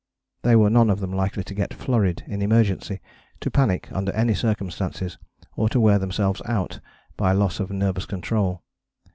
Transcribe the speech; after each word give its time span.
They 0.41 0.55
were 0.55 0.71
none 0.71 0.89
of 0.89 0.99
them 0.99 1.13
likely 1.13 1.43
to 1.43 1.53
get 1.53 1.75
flurried 1.75 2.23
in 2.25 2.41
emergency, 2.41 3.01
to 3.39 3.51
panic 3.51 3.87
under 3.91 4.11
any 4.13 4.33
circumstances, 4.33 5.19
or 5.55 5.69
to 5.69 5.79
wear 5.79 5.99
themselves 5.99 6.41
out 6.45 6.79
by 7.17 7.33
loss 7.33 7.59
of 7.59 7.69
nervous 7.69 8.07
control. 8.07 8.63